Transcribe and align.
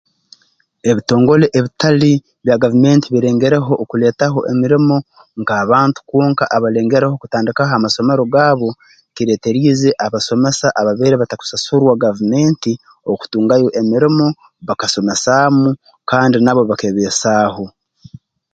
Ebitongole 0.89 1.45
ebitali 1.57 2.13
bya 2.43 2.55
gavumenti 2.61 3.07
birengereho 3.13 3.71
okuleetaho 3.83 4.39
emirimo 4.51 4.95
nk'abantu 5.41 5.97
kwonka 6.07 6.43
abalengereho 6.55 7.13
kutandikaho 7.21 7.71
amasomero 7.75 8.23
gaabo 8.33 8.69
kireeterize 9.15 9.89
abasomesa 10.05 10.67
ababaire 10.79 11.15
batakusasurwa 11.17 11.91
gavumenti 12.03 12.71
okutungayo 13.11 13.67
emirimo 13.81 14.25
bakasomesaamu 14.67 15.69
kandi 16.09 16.37
nabo 16.39 16.61
bakeebesaaho 16.69 17.65